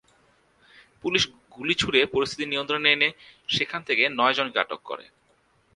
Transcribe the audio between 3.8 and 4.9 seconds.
থেকে নয়জনকে আটক